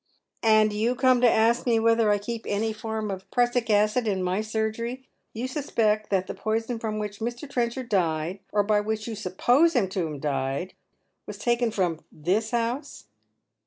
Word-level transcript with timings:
"And 0.41 0.73
you 0.73 0.95
come 0.95 1.21
to 1.21 1.29
ask 1.29 1.67
me 1.67 1.77
whether 1.77 2.09
I 2.09 2.17
keep 2.17 2.47
any 2.47 2.73
form 2.73 3.11
of 3.11 3.29
prussic 3.29 3.69
acid 3.69 4.07
in 4.07 4.23
my 4.23 4.41
surgery— 4.41 5.07
j' 5.35 5.43
ou 5.43 5.47
suspect 5.47 6.09
that 6.09 6.25
the 6.25 6.33
poison 6.33 6.79
from 6.79 6.97
which 6.97 7.19
Mr. 7.19 7.47
Trenchard 7.47 7.87
died— 7.87 8.39
or 8.51 8.63
by 8.63 8.79
which 8.81 9.07
you 9.07 9.13
suppose 9.13 9.73
him 9.75 9.87
to 9.89 10.07
have 10.11 10.19
died— 10.21 10.73
was 11.27 11.37
taken 11.37 11.69
from 11.69 11.99
this 12.11 12.49
house 12.49 13.05